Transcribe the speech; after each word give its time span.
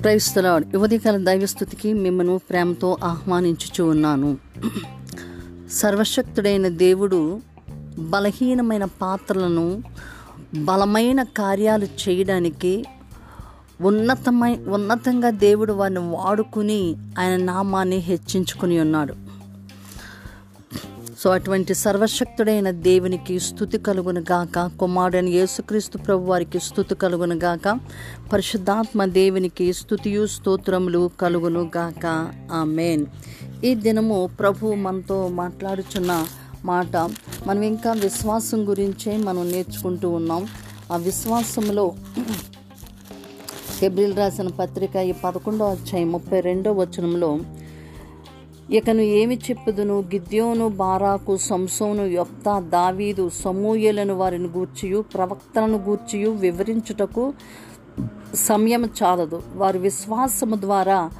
క్రైస్తలాడ్ 0.00 0.74
యువతికాల 0.74 1.16
దైవస్థుతికి 1.16 1.92
మిమ్మను 1.92 2.40
ప్రేమతో 2.50 2.96
ఆహ్వానించుచు 3.04 3.84
ఉన్నాను. 3.84 4.36
సర్వశక్తుడైన 5.72 6.68
దేవుడు 6.68 7.40
బలహీనమైన 7.98 8.84
పాత్రలను 8.84 9.82
బలమైన 10.64 11.22
కార్యాలు 11.22 11.84
చేయడానికి 11.84 12.84
ఉన్నతమై 13.80 14.56
ఉన్నతంగా 14.56 15.30
దేవుడు 15.30 15.72
వారిని 15.72 15.98
వాడుకుని 15.98 16.96
ఆయన 17.18 17.36
నామాన్ని 17.36 17.96
హెచ్చించుకుని 17.96 18.80
ఉన్నాడు. 18.80 19.14
సో 21.18 21.30
అటువంటి 21.30 21.74
సర్వశక్తుడైన 21.74 22.70
దేవునికి 22.70 23.38
స్థుతి 23.38 23.78
కలుగును 23.78 24.20
గాక. 24.20 24.66
కుమారుడైన 24.80 25.28
యేసుక్రీస్తు 25.28 25.98
ప్రభు 25.98 26.24
వారికి 26.24 26.58
స్థుతి 26.58 26.94
కలుగును 26.94 27.34
గాక. 27.34 27.66
పరిశుద్ధాత్మ 28.32 29.04
దేవునికి 29.04 29.72
స్థుతియు 29.72 30.26
స్తోత్రములు 30.26 31.10
కలుగును 31.20 31.70
గాక. 31.76 32.04
ఆమెన్. 32.52 33.04
ఈ 33.64 33.74
దినము 33.74 34.30
ప్రభు 34.40 34.74
మనతో 34.74 35.28
మాట్లాడుచున్న 35.28 36.12
మాట 36.64 36.94
మనం 37.46 37.62
ఇంకా 37.62 37.92
విశ్వాసం 37.92 38.68
గురించే 38.68 39.16
మనం 39.16 39.50
నేర్చుకుంటూ 39.50 40.10
ఉన్నాం. 40.10 40.44
ఆ 40.92 40.96
విశ్వాసంలో 40.96 41.86
హెబ్రిల్ 43.80 44.16
రాసిన 44.20 44.48
పత్రిక 44.60 44.96
ఈ 44.96 45.12
పదకొండో 45.24 45.64
అధ్యాయం 45.66 46.12
ముప్పై 46.12 46.40
రెండో 46.40 46.72
వచనంలో 46.72 47.28
ఇకను 48.70 49.00
ఏమి 49.00 49.36
చెప్పుదును? 49.36 49.98
గిద్యోను 50.00 50.68
బారాకు 50.68 51.36
సంసోను 51.36 52.02
యొప్త 52.02 52.60
దావీదు 52.60 53.28
సమూయలను 53.28 54.14
వారిని 54.14 54.48
గూర్చియు 54.48 55.04
ప్రవక్తలను 55.14 55.78
గూర్చియు 55.78 56.30
వివరించుటకు 56.30 57.34
సమయం 58.34 58.90
చాలదు. 59.02 59.42
వారి 59.54 59.78
విశ్వాసము 59.78 60.56
ద్వారా 60.56 61.10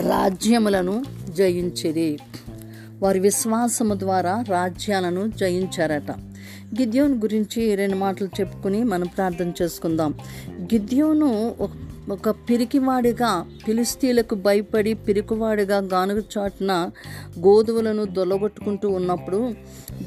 రాజ్యములను 0.00 1.04
జయించిరి. 1.30 2.18
వారి 3.02 3.18
విశ్వాసము 3.18 3.94
ద్వారా 3.94 4.44
రాజ్యాలను 4.48 5.28
జయించారట. 5.28 6.10
గిద్యోన్ 6.80 7.14
గురించి 7.14 7.74
రెండు 7.74 7.96
మాటలు 7.96 8.28
చెప్పుకుని 8.40 8.84
మనం 8.84 9.06
ప్రార్థన 9.16 9.52
చేసుకుందాం. 9.62 10.14
గిద్యోను 10.50 11.54
ఒక 11.60 11.70
ఒక 12.08 12.30
పిరికివాడిగా 12.30 13.46
పిలిస్తీలకు 13.68 14.34
భయపడి 14.34 14.94
పిరికివాడిగా 14.94 15.78
గానుగ 15.78 16.22
చాటున 16.38 16.90
గోధుమలను 17.38 18.04
దొలగొట్టుకుంటూ 18.04 18.88
ఉన్నప్పుడు 18.90 19.54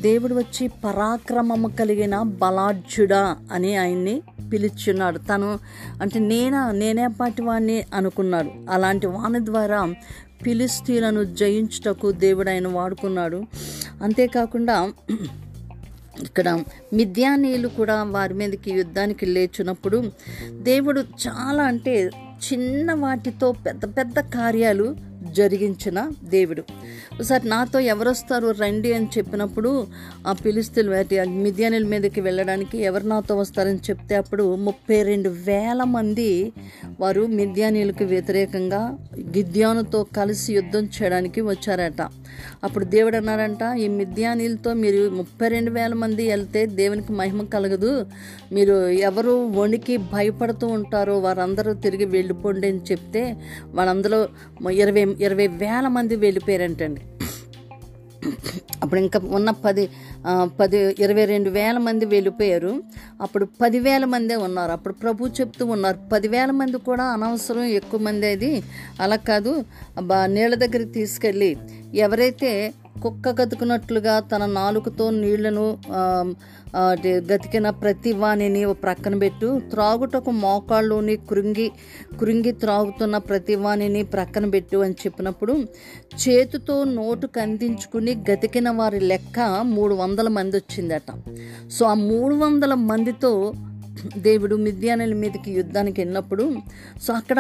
దేవుడు 0.02 0.34
వచ్చి 0.36 0.68
పరాక్రమము 0.68 1.68
కలిగిన 1.68 2.22
బలాఢ్యుడా 2.22 3.38
అని 3.52 3.76
ఆయన్ని 3.76 4.22
పిలుచున్నాడు. 4.54 5.18
తను 5.18 5.60
అంటే 6.02 6.20
నేనా? 6.20 6.72
నేనే 6.72 7.08
పాటి 7.08 7.42
వాడిని 7.42 7.84
అనుకున్నాడు. 7.94 8.72
అలాంటి 8.72 9.08
వాని 9.08 9.46
ద్వారా 9.46 9.94
పిలిస్తీలను 10.46 11.24
జయించుటకు 11.24 12.12
దేవుడు 12.12 12.50
ఆయన 12.50 12.68
వాడుకున్నాడు. 12.68 13.44
అంతేకాకుండా 14.04 14.94
ఇక్కడ 16.18 16.64
మిథ్యానీయులు 16.94 17.68
కూడా 17.68 18.04
వారి 18.04 18.34
మీదకి 18.34 18.72
యుద్ధానికి 18.72 19.26
లేచినప్పుడు 19.26 20.12
దేవుడు 20.52 21.00
చాలా 21.00 21.64
అంటే 21.64 22.10
చిన్న 22.52 22.94
వాటితో 22.94 23.52
పెద్ద 23.52 23.86
పెద్ద 23.98 24.20
కార్యాలు 24.20 24.96
జరిగించిన 25.32 26.12
దేవుడు. 26.24 26.62
ఒకసారి 27.14 27.48
నాతో 27.48 27.80
ఎవరు 27.80 28.10
వస్తారు 28.10 28.52
రండి 28.52 28.94
అని 28.94 29.08
చెప్పినప్పుడు 29.18 29.88
ఆ 30.28 30.34
పిలిస్తులు 30.34 30.92
వాటి 30.92 31.20
మిథ్యానుల 31.26 31.88
మీదకి 31.88 32.22
వెళ్ళడానికి 32.22 32.78
ఎవరు 32.78 33.08
నాతో 33.08 33.38
వస్తారని 33.38 33.78
చెప్తే 33.78 34.16
అప్పుడు 34.16 34.56
ముప్పై 34.56 35.04
రెండు 35.04 35.30
వేల 35.30 35.84
మంది 35.84 36.54
వారు 37.00 37.26
మిథ్యానీయులకు 37.26 38.04
వ్యతిరేకంగా 38.04 38.98
గిద్యానుతో 39.20 40.04
కలిసి 40.18 40.54
యుద్ధం 40.54 40.86
చేయడానికి 40.86 41.42
వచ్చారట. 41.42 42.02
అప్పుడు 42.64 42.86
దేవుడు 42.86 43.18
అన్నారంట 43.18 43.64
ఈ 43.78 43.88
మిథ్యానీలతో 43.88 44.74
మీరు 44.74 45.10
ముప్పై 45.10 45.48
రెండు 45.48 45.72
వేల 45.72 45.94
మంది 45.94 46.30
వెళ్తే 46.30 46.66
దేవునికి 46.66 47.14
మహిమ 47.14 47.44
కలగదు. 47.44 48.06
మీరు 48.52 48.90
ఎవరు 48.90 49.32
వణికి 49.48 49.98
భయపడుతూ 49.98 50.68
ఉంటారో 50.68 51.20
వారందరూ 51.20 51.74
తిరిగి 51.74 52.06
వెళ్ళిపోండి 52.06 52.68
అని 52.68 52.82
చెప్తే 52.92 53.36
వాళ్ళందరూ 53.74 54.20
ఇరవై 54.70 55.06
ఇరవై 55.20 55.48
వేల 55.48 55.88
మంది 55.88 56.16
వెళ్ళిపోయారంటండి. 56.16 57.02
అప్పుడు 58.82 59.00
ఇంకా 59.00 59.20
ఉన్న 59.38 59.50
పది 59.66 59.84
పది 60.60 60.78
ఇరవై 61.04 61.26
రెండు 61.26 61.50
వేల 61.50 61.78
మంది 61.78 62.06
వెళ్ళిపోయారు. 62.06 62.74
అప్పుడు 63.22 63.46
పదివేల 63.62 64.06
మందే 64.06 64.36
ఉన్నారు. 64.48 64.72
అప్పుడు 64.72 64.94
ప్రభు 64.94 65.30
చెప్తూ 65.40 65.66
ఉన్నారు 65.66 66.00
పదివేల 66.14 66.52
మంది 66.52 66.78
కూడా 66.90 67.06
అనవసరం 67.16 67.66
ఎక్కువ 67.80 68.00
మంది 68.00 68.28
అది 68.36 68.52
అలా 69.00 69.16
కాదు. 69.32 69.54
నీళ్ళ 70.36 70.56
దగ్గరికి 70.56 70.92
తీసుకెళ్ళి 71.00 71.52
ఎవరైతే 71.96 72.52
కుక్క 73.04 73.30
గతుకున్నట్లుగా 73.42 74.16
తన 74.32 74.44
నాలుకతో 74.60 75.06
నీళ్ళను 75.10 75.66
గతికిన 77.30 77.68
ప్రతి 77.82 78.12
వాణిని 78.14 78.62
ప్రక్కన 78.84 79.16
పెట్టు. 79.18 79.50
త్రాగుటకు 79.72 80.32
మోకాళ్ళలోని 80.44 81.16
కృంగి 81.30 81.68
కృంగి 82.20 82.52
త్రాగుతున్న 82.64 83.16
ప్రతి 83.30 83.56
వాణిని 83.56 84.04
ప్రక్కన 84.04 84.46
పెట్టు 84.50 84.78
అని 84.86 84.98
చెప్పినప్పుడు 85.06 85.56
చేతితో 86.24 86.76
నోటు 86.98 87.28
కందించుకుని 87.38 88.14
గతికిన 88.30 88.70
వారి 88.70 89.00
లెక్క 89.12 89.40
మూడు 89.76 89.96
వందల 89.96 90.28
మంది 90.38 90.58
వచ్చిందట. 90.58 91.10
సో 91.70 91.86
ఆ 91.86 91.94
మూడు 91.94 92.36
వందల 92.36 92.74
మందితో 92.92 93.32
దేవుడు 94.20 94.56
మిద్యానుల 94.58 95.14
మీదకి 95.16 95.50
యుద్ధానికి 95.52 95.98
వెళ్ళినప్పుడు 96.02 96.46
సో 97.02 97.12
అక్కడ 97.14 97.40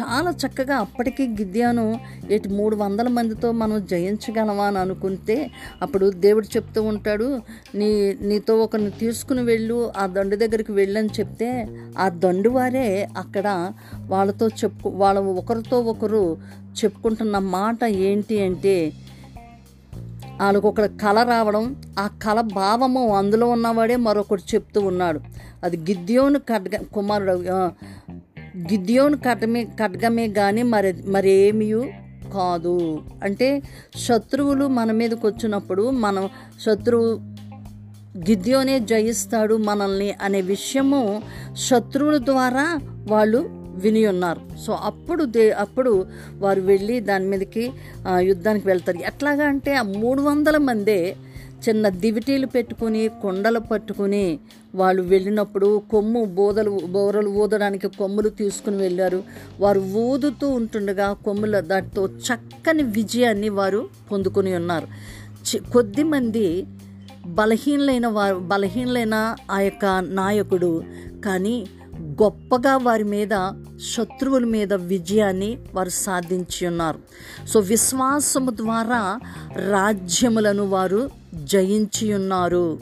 చాలా 0.00 0.30
చక్కగా 0.40 0.76
అప్పటికి 0.76 1.24
గిద్యాను 1.34 1.86
ఎటు 2.30 2.48
మూడు 2.50 2.76
వందల 2.76 3.08
మందితో 3.08 3.48
మనం 3.52 3.78
జయించగలమా 3.90 4.66
అని 4.66 4.78
అనుకుంటే 4.78 5.36
అప్పుడు 5.82 6.06
దేవుడు 6.18 6.48
చెప్తూ 6.56 6.82
ఉంటాడు 6.84 7.28
నీ 7.74 7.90
నీతో 8.22 8.54
ఒకరిని 8.62 8.92
తీసుకుని 9.00 9.44
వెళ్ళు 9.44 9.78
ఆ 9.96 10.06
దండు 10.12 10.36
దగ్గరికి 10.36 10.72
వెళ్ళని 10.72 11.12
చెప్తే 11.18 11.50
ఆ 11.98 12.08
దండు 12.22 12.50
వారే 12.50 12.88
అక్కడ 13.16 13.46
వాళ్ళతో 14.08 14.48
చెప్పు 14.62 14.88
వాళ్ళ 14.96 15.18
ఒకరితో 15.34 15.78
ఒకరు 15.90 16.24
చెప్పుకుంటున్న 16.78 17.36
మాట 17.52 17.78
ఏంటి 18.02 18.36
అంటే 18.42 18.74
వాళ్ళకు 20.40 20.68
ఒక 20.68 20.80
కళ 20.80 21.22
రావడం 21.22 21.82
ఆ 21.98 22.06
కళ 22.06 22.40
భావము 22.40 23.16
అందులో 23.16 23.46
ఉన్నవాడే 23.46 23.96
మరొకటి 23.96 24.42
చెప్తూ 24.54 24.80
ఉన్నాడు. 24.80 25.20
అది 25.64 25.76
గిద్యోను 25.76 26.38
ఖడ్గ 26.38 26.76
కుమారుడు 26.76 27.30
గిద్యోను 28.56 29.16
ఖడ్గమే 29.16 29.64
ఖడ్గమే 29.64 30.28
కానీ 30.28 30.62
మరి 30.62 31.02
మరేమీ 31.06 31.72
కాదు. 32.34 33.02
అంటే 33.24 33.62
శత్రువులు 33.96 34.66
మన 34.68 34.92
మీదకి 34.92 35.26
వచ్చినప్పుడు 35.26 35.90
మనం 35.90 36.28
శత్రువు 36.60 37.14
గిద్యోనే 38.18 38.78
జయిస్తాడు 38.78 39.54
మనల్ని 39.54 40.14
అనే 40.22 40.40
విషయము 40.40 41.22
శత్రువుల 41.54 42.18
ద్వారా 42.18 42.78
వాళ్ళు 43.10 43.59
విని 43.82 44.02
ఉన్నారు. 44.06 44.40
సో 44.66 44.72
అప్పుడు 44.88 45.24
దే 45.24 45.44
అప్పుడు 45.64 45.92
వారు 46.38 46.60
వెళ్ళి 46.60 47.00
దాని 47.00 47.26
మీదకి 47.32 47.64
యుద్ధానికి 48.18 48.66
వెళ్తారు. 48.68 48.98
ఎట్లాగా 49.06 49.44
అంటే 49.46 49.74
ఆ 49.74 49.82
మూడు 49.82 50.22
వందల 50.22 50.56
మందే 50.68 51.16
చిన్న 51.68 51.88
దివిటీలు 52.02 52.46
పెట్టుకుని 52.46 53.02
కొండలు 53.22 53.58
పట్టుకుని 53.58 54.38
వాళ్ళు 54.74 55.02
వెళ్ళినప్పుడు 55.02 55.68
కొమ్ము 55.90 56.24
బోదలు 56.24 56.80
బోరలు 56.92 57.30
ఊదడానికి 57.42 57.88
కొమ్ములు 57.88 58.28
తీసుకుని 58.28 58.76
వెళ్ళారు. 58.76 59.22
వారు 59.60 59.80
ఊదుతూ 59.80 60.48
ఉంటుండగా 60.50 61.08
కొమ్ముల 61.24 61.60
దాటితో 61.60 62.04
చక్కని 62.28 62.82
విజయాన్ని 62.82 63.48
వారు 63.48 63.80
పొందుకుని 64.12 64.54
ఉన్నారు. 64.54 64.86
కొద్ది 65.72 66.02
మంది 66.02 66.46
బలహీనలైన 67.26 68.06
వారు 68.06 68.38
బలహీనలైన 68.52 69.16
ఆ 69.50 69.60
యొక్క 69.60 69.86
నాయకుడు 70.08 70.70
కానీ 71.24 71.56
గొప్పగా 72.22 72.76
వారి 72.76 73.04
మీద 73.04 73.30
శత్రువుల 73.96 74.44
మీద 74.44 74.72
విజయాన్ని 74.72 75.58
వారు 75.74 75.88
సాధించి 75.88 76.66
ఉన్నారు. 76.66 76.98
సో 77.48 77.60
విశ్వాసము 77.60 78.50
ద్వారా 78.50 79.20
రాజ్యములను 79.70 80.66
వారు 80.66 81.10
జయించి 81.34 82.14
ఉన్నారు. 82.14 82.78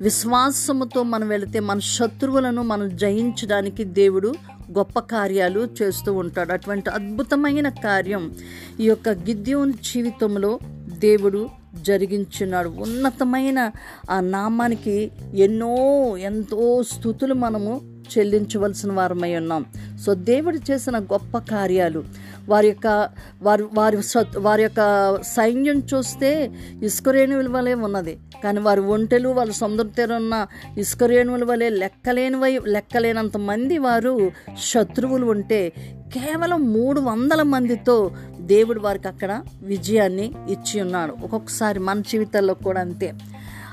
విశ్వాసముతో 0.00 1.02
మనం 1.02 1.28
వెళితే 1.28 1.60
మన 1.60 1.78
శత్రువులను 1.78 2.62
మనం 2.62 2.96
జయించడానికి 2.96 3.84
దేవుడు 3.84 4.34
గొప్ప 4.78 4.98
కార్యాలు 4.98 5.68
చేస్తూ 5.82 6.12
ఉంటాడు. 6.12 6.52
అటువంటి 6.52 6.90
అద్భుతమైన 6.90 7.68
కార్యం 7.68 8.34
ఈ 8.80 8.84
యొక్క 8.84 9.08
గిద్యోన్ 9.08 9.72
జీవితంలో 9.72 10.58
దేవుడు 10.98 11.48
జరిగించున్నాడు. 11.82 12.68
ఉన్నతమైన 12.68 13.70
ఆ 14.10 14.20
నామానికి 14.20 15.10
ఎన్నో 15.34 15.76
ఎంతో 16.16 16.82
స్థుతులు 16.82 17.34
మనము 17.34 17.97
చెల్లించవలసిన 18.18 18.92
వారమై 18.92 19.36
ఉన్నాం. 19.36 19.64
సో 20.06 20.14
దేవుడు 20.14 20.58
చేసిన 20.70 20.98
గొప్ప 20.98 21.38
కార్యాలు. 21.38 22.04
వారి 22.48 22.68
యొక్క 22.68 23.08
వారి 23.42 23.64
వారి 23.74 24.02
సత్- 24.02 24.40
వారి 24.40 24.62
యొక్క 24.62 25.14
సైన్యం 25.22 25.82
చూస్తే 25.94 26.50
ఇసుకరేణువుల 26.82 27.48
వలె 27.48 27.74
ఉన్నది. 27.74 28.18
కానీ 28.44 28.60
వారి 28.60 28.80
ఒంటెలు 28.80 29.28
వాళ్ళ 29.28 29.52
సముద్ర 29.52 29.84
తీరున్న 29.84 30.46
ఇసుకరేణువుల 30.78 31.44
వలె 31.44 31.68
లెక్కలేనివై 31.68 32.58
లెక్కలేనంత 32.66 33.36
మంది 33.36 33.78
వారు 33.78 34.30
శత్రువులు 34.62 35.26
ఉంటే 35.26 35.72
కేవలం 36.14 36.72
మూడు 36.72 37.00
వందల 37.00 37.42
మందితో 37.42 38.10
దేవుడు 38.40 38.80
వారికి 38.80 39.08
అక్కడ 39.08 39.42
విజయాన్ని 39.62 40.32
ఇచ్చి 40.48 40.80
ఉన్నాడు. 40.80 41.16
ఒక్కొక్కసారి 41.22 41.78
మన 41.78 42.00
జీవితాల్లో 42.00 42.54
కూడా 42.54 42.80
అంతే. 42.80 43.14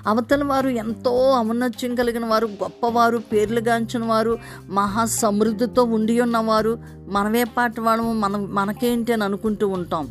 అవతల 0.07 0.43
వారు 0.43 0.69
ఎంతో 0.69 1.39
ఔన్నత్యం 1.39 1.95
కలిగిన 1.95 2.25
వారు 2.25 2.45
గొప్పవారు 2.45 3.17
పేర్లుగాంచిన 3.17 4.05
వారు 4.05 4.37
మహా 4.69 5.05
సమృద్ధితో 5.05 5.83
ఉండి 5.83 6.21
ఉన్నవారు 6.21 6.79
మనమే 7.07 7.43
పాట 7.43 7.79
వాళ్ళము 7.79 8.13
మనం 8.13 8.55
మనకేంటి 8.55 9.13
అని 9.13 9.23
అనుకుంటూ 9.23 9.67
ఉంటాం. 9.67 10.09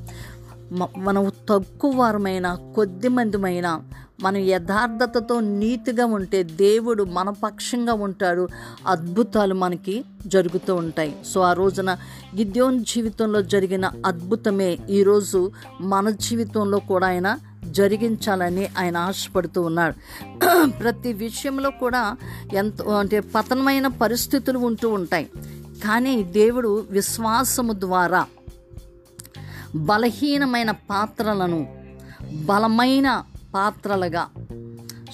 మనం 0.99 1.33
తక్కువ 1.51 1.97
వారమైన 1.97 2.59
కొద్ది 2.77 3.09
మందిమైన 3.09 3.81
మనం 4.23 4.37
యథార్థతతో 4.37 5.41
నీతిగా 5.41 6.07
ఉంటే 6.07 6.43
దేవుడు 6.43 7.05
మన 7.05 7.31
పక్షంగా 7.31 7.93
ఉంటాడు. 7.93 8.49
అద్భుతాలు 8.87 9.55
మనకి 9.55 10.05
జరుగుతూ 10.27 10.75
ఉంటాయి. 10.75 11.17
సో 11.27 11.41
ఆ 11.41 11.53
రోజున 11.53 11.93
గిద్యోన్ 12.37 12.85
జీవితంలో 12.85 13.43
జరిగిన 13.43 13.91
అద్భుతమే. 14.07 14.79
ఈరోజు 14.91 15.51
మన 15.81 16.11
జీవితంలో 16.11 16.79
కూడా 16.79 17.07
ఆయన 17.07 17.39
జరిగించాలని 17.71 18.69
ఆయన 18.79 18.97
ఆశపడుతూ 18.97 19.63
ఉన్నాడు. 19.63 19.95
ప్రతి 20.81 21.13
విషయంలో 21.13 21.71
కూడా 21.71 22.17
ఎంతో 22.55 22.91
అంటే 22.91 23.21
పతనమైన 23.21 23.87
పరిస్థితులు 23.87 24.59
ఉంటూ 24.59 24.89
ఉంటాయి. 24.89 25.31
కానీ 25.85 26.23
దేవుడు 26.23 26.87
విశ్వాసము 26.91 27.73
ద్వారా 27.73 28.27
బలహీనమైన 29.77 30.71
పాత్రలను 30.71 31.67
బలమైన 32.33 33.25
పాత్రలుగా 33.55 34.27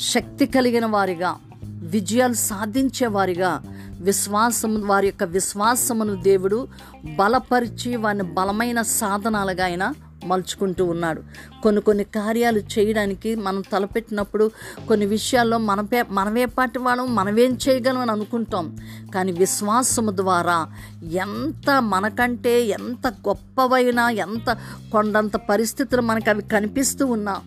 శక్తి 0.01 0.47
కలిగిన 0.47 0.87
వారిగా 0.87 1.37
విజయాలు 1.83 2.35
సాధించే 2.35 3.07
వారిగా 3.07 3.63
విశ్వాసము 4.01 4.87
వారి 4.87 5.07
యొక్క 5.07 5.25
విశ్వాసమును 5.25 6.23
దేవుడు 6.23 6.69
బలపరిచి 7.05 7.97
వారిని 7.97 8.23
బలమైన 8.23 8.83
సాధనాలుగా 8.83 9.65
ఆయన 9.65 9.95
మలుచుకుంటూ 10.25 10.85
ఉన్నాడు. 10.85 11.23
కొన్ని 11.63 11.83
కొన్ని 11.83 12.05
కార్యాలు 12.05 12.59
చేయడానికి 12.59 13.35
మనం 13.35 13.61
తలపెట్టినప్పుడు 13.61 14.51
కొన్ని 14.89 15.07
విషయాల్లో 15.07 15.59
మనపే 15.59 16.05
మనమే 16.11 16.45
పాటి 16.45 16.79
వాళ్ళం 16.79 17.15
మనమేం 17.15 17.59
చేయగలం 17.69 17.99
అని 17.99 18.11
అనుకుంటాం. 18.11 18.77
కానీ 19.15 19.33
విశ్వాసము 19.33 20.11
ద్వారా 20.11 20.67
ఎంత 21.03 21.83
మనకంటే 21.83 22.63
ఎంత 22.63 23.07
గొప్పవైనా 23.07 24.11
ఎంత 24.11 24.59
కొండంత 24.93 25.37
పరిస్థితులు 25.37 26.03
మనకు 26.03 26.31
అవి 26.31 26.43
కనిపిస్తూ 26.43 27.07
ఉన్నా 27.07 27.41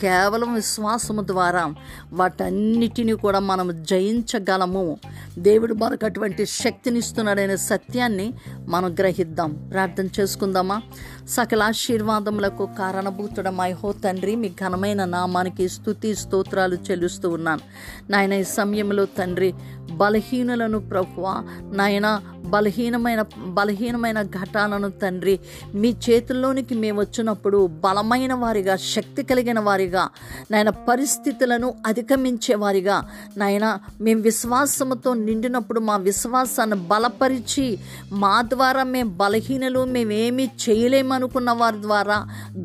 కేవలం 0.00 0.54
విశ్వాసము 0.54 1.22
ద్వారా 1.22 1.74
వాటన్నిటిని 2.12 3.12
కూడా 3.12 3.38
మనం 3.38 3.84
జయించగలము. 3.84 4.98
దేవుడు 5.38 5.74
మనకు 5.74 6.06
అటువంటి 6.06 6.46
శక్తిని 6.46 6.98
ఇస్తున్నాడనే 6.98 7.56
సత్యాన్ని 7.56 8.34
మనం 8.66 8.94
గ్రహిద్దాం. 8.94 9.68
ప్రార్థన 9.72 10.08
చేసుకుందామా? 10.20 10.82
సకల 11.28 11.62
ఆశీర్వాదములకు 11.62 12.68
కారణభూతుడమై 12.78 13.72
హో 13.72 13.92
తండ్రి 13.92 14.34
మీ 14.34 14.48
ఘనమైన 14.48 15.04
నామానికి 15.04 15.68
స్తుతి 15.68 16.14
స్తోత్రాలు 16.14 16.74
చెల్లిస్తూ 16.74 17.30
ఉన్నాను. 17.30 17.60
నాయన 18.10 18.32
ఈ 18.32 18.44
సమయంలో 18.44 19.04
తండ్రి 19.04 19.54
బలహీనులను 19.96 20.78
ప్రభువ 20.92 21.26
నాయన 21.72 22.08
బలహీనమైన 22.46 23.20
బలహీనమైన 23.48 24.18
ఘటాలను 24.38 24.88
తండ్రి 25.02 25.34
మీ 25.74 25.90
చేతుల్లోనికి 26.04 26.74
మేము 26.74 26.98
వచ్చినప్పుడు 27.00 27.58
బలమైన 27.84 28.34
వారిగా 28.34 28.76
శక్తి 28.76 29.22
కలిగిన 29.22 29.58
వారిగా 29.60 30.04
నాయన 30.50 30.70
పరిస్థితులను 30.88 31.74
అధిగమించే 31.86 32.54
వారిగా 32.54 32.96
నాయన 33.38 33.66
మేము 34.00 34.20
విశ్వాసంతో 34.20 35.14
నిండినప్పుడు 35.22 35.80
మా 35.80 35.96
విశ్వాసాన్ని 36.08 36.78
బలపరిచి 36.86 37.66
మా 38.12 38.34
ద్వారా 38.42 38.84
మేము 38.84 39.10
బలహీనలు 39.14 39.82
మేమేమీ 39.84 40.46
చేయలేమనుకున్న 40.64 41.50
వారి 41.52 41.80
ద్వారా 41.82 42.18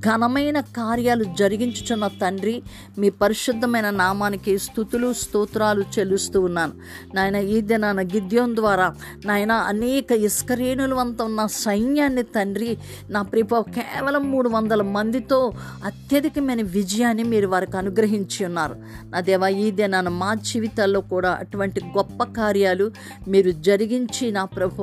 ఘనమైన 0.07 0.59
కార్యాలు 0.77 1.25
జరిగించుచున్న 1.37 2.07
తండ్రి 2.21 2.55
మీ 2.97 3.09
పరిశుద్ధమైన 3.21 3.89
నామానికి 3.95 4.53
స్థుతులు 4.59 5.13
స్తోత్రాలు 5.13 5.85
చెల్లిస్తూ 5.97 6.41
ఉన్నాను. 6.41 6.73
నాయన 7.21 7.39
ఈ 7.53 7.57
దినాన 7.61 8.01
గిద్యోన్ 8.13 8.53
ద్వారా 8.55 8.85
నాయన 9.25 9.53
అనేక 9.71 10.11
ఇస్కరేణులు 10.27 10.95
అంత 10.95 11.19
ఉన్న 11.21 11.41
సైన్యాన్ని 11.55 12.23
తండ్రి 12.35 12.69
నా 13.09 13.21
ప్రిప 13.31 13.59
కేవలం 13.75 14.23
మూడు 14.31 14.49
వందల 14.49 14.81
మందితో 14.95 15.39
అత్యధికమైన 15.85 16.61
విజయాన్ని 16.75 17.23
మీరు 17.23 17.47
వారికి 17.47 17.77
అనుగ్రహించి 17.77 18.39
ఉన్నారు. 18.45 18.75
నా 19.09 19.19
దేవా 19.19 19.49
ఈ 19.63 19.67
దినాన 19.71 20.09
మా 20.21 20.31
జీవితాల్లో 20.49 21.01
కూడా 21.13 21.31
అటువంటి 21.43 21.81
గొప్ప 21.97 22.23
కార్యాలు 22.37 22.87
మీరు 23.27 23.51
జరిగించి 23.67 24.31
నా 24.31 24.45
ప్రభు 24.55 24.81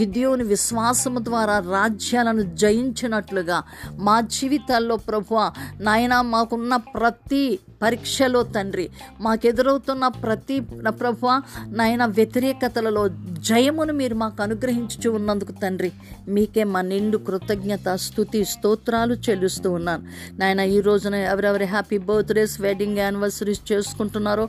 గిద్యోని 0.00 0.44
విశ్వాసము 0.44 1.22
ద్వారా 1.24 1.58
రాజ్యాలను 1.72 2.44
జయించినట్లుగా 2.56 3.58
మా 4.00 4.16
జీవితాల్లో 4.30 4.96
ప్రభువ 5.10 5.38
నాయన 5.80 6.14
మాకున్న 6.32 6.76
ప్రతి 6.94 7.44
పరీక్షలో 7.82 8.42
తండ్రి. 8.42 8.86
మాకెదురవుతున్న 9.20 10.06
ప్రతి 10.24 10.60
ప్రభు 11.00 11.26
నాయన 11.66 12.04
వ్యతిరేకతలలో 12.18 13.08
జయమును 13.48 13.92
మీరు 13.92 14.14
మాకు 14.14 14.42
అనుగ్రహించుచు 14.42 15.10
ఉన్నందుకు 15.10 15.52
తండ్రి. 15.62 15.90
మీకే 16.28 16.64
మా 16.64 16.80
నిండు 16.80 17.18
కృతజ్ఞత 17.28 17.94
స్థుతి 18.06 18.44
స్తోత్రాలు 18.44 19.14
చెల్లిస్తూ 19.14 19.70
ఉన్నాను. 19.70 20.02
నాయన 20.38 20.60
ఈ 20.60 20.80
రోజున 20.80 21.14
ఎవరెవరి 21.14 21.64
హ్యాపీ 21.64 21.98
బర్త్డేస్ 21.98 22.60
వెడ్డింగ్ 22.60 22.98
యానివర్సరీస్ 22.98 23.72
చేసుకుంటున్నారో 23.72 24.48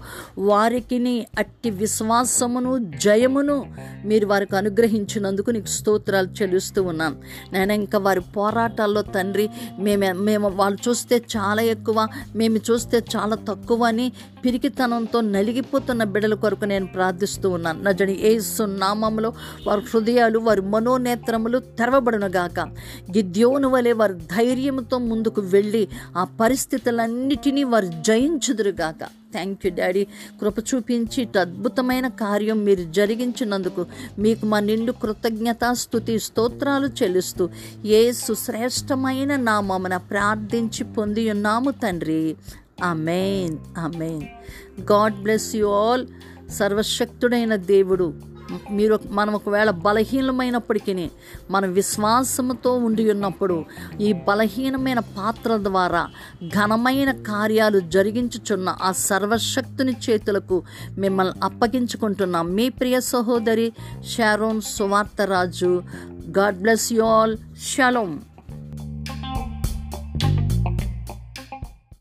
వారికి 0.51 1.00
అట్టి 1.38 1.69
విశ్వాసమును 1.69 2.71
జయమును 3.03 3.57
మీరు 4.06 4.25
వారికి 4.25 4.56
అనుగ్రహించినందుకు 4.56 5.50
నీకు 5.51 5.71
స్తోత్రాలు 5.77 6.30
చెల్లిస్తూ 6.41 6.83
ఉన్నాను. 6.83 7.15
నేను 7.53 7.74
ఇంకా 7.74 8.00
వారి 8.00 8.19
పోరాటాల్లో 8.38 9.01
తండ్రి 9.01 9.50
మేము 9.80 10.19
మేము 10.19 10.47
వాళ్ళు 10.50 10.80
చూస్తే 10.89 11.15
చాలా 11.35 11.62
ఎక్కువ 11.75 12.07
మేము 12.35 12.59
చూస్తే 12.71 12.97
చాలా 13.15 13.23
తక్కువ 13.31 13.84
అని 13.84 14.12
పిరికితనంతో 14.46 15.22
నలిగిపోతున్న 15.22 16.04
బిడ్డల 16.04 16.34
కొరకు 16.34 16.66
నేను 16.66 16.88
ప్రార్థిస్తూ 16.88 17.50
ఉన్నాను. 17.50 17.84
నజని 17.84 18.20
ఏసు 18.22 18.64
నామంలో 18.64 19.34
వారి 19.68 19.81
హృదయాలు 19.81 20.40
వారి 20.40 20.62
మనోనేత్రములు 20.62 21.60
తెరవబడునుగాక. 21.60 22.60
గిద్యోను 23.18 23.68
వలె 23.68 23.92
వారి 23.92 24.14
ధైర్యంతో 24.14 24.98
ముందుకు 24.98 25.42
వెళ్ళి 25.42 25.88
ఆ 26.18 26.24
పరిస్థితులన్నిటినీ 26.24 27.64
వారు 27.64 27.86
జయించుదురుగాక. 27.86 29.24
థ్యాంక్ 29.34 29.66
యూ 29.66 29.72
డాడీ 29.76 30.08
కృప 30.42 30.60
చూపించి 30.60 31.22
ఇటు 31.22 31.40
అద్భుతమైన 31.40 32.07
కార్యం 32.07 32.66
మీరు 32.66 32.83
జరిగించినందుకు 32.92 33.86
మీకు 34.19 34.45
మా 34.45 34.59
నిండు 34.59 34.92
కృతజ్ఞత 34.92 35.71
స్థుతి 35.71 36.19
స్తోత్రాలు 36.19 36.88
చెల్లిస్తూ 36.88 37.50
ఏ 37.86 38.12
సుశ్రేష్టమైన 38.12 39.36
నామమున 39.36 39.97
ప్రార్థించి 39.97 40.83
పొంది 40.83 41.31
ఉన్నాము 41.31 41.71
తండ్రి. 41.71 42.36
Amen 42.83 43.57
amen 43.78 44.23
God 44.92 45.23
bless 45.23 45.56
you 45.56 45.68
all. 45.68 46.07
సర్వశక్తుడైన 46.52 47.56
దేవుడు 47.56 48.13
మీరు 48.71 48.99
మనం 49.09 49.33
ఒకవేళ 49.33 49.69
బలహీనమైనప్పటికీ 49.69 51.09
మన 51.52 51.66
విశ్వాసంతో 51.66 52.73
ఉండి 52.78 53.11
ఉన్నప్పుడు 53.11 53.66
ఈ 54.02 54.13
బలహీనమైన 54.13 54.99
పాత్ర 54.99 55.57
ద్వారా 55.57 56.07
ఘనమైన 56.47 57.11
కార్యాలు 57.11 57.80
జరిగించుచున్న 57.80 58.75
ఆ 58.81 58.92
సర్వశక్తుని 58.92 59.95
చేతులకు 60.09 60.63
మిమ్మల్ని 60.97 61.33
అప్పగించుకుంటున్నాం. 61.44 62.56
మీ 62.56 62.69
ప్రియ 62.69 62.99
సహోదరి 62.99 63.71
Sharon 64.09 64.61
Suvartharaju 64.61 65.83
God 66.37 66.59
bless 66.61 66.94
you 66.94 67.04
all. 67.04 67.37
Shalom 67.61 68.19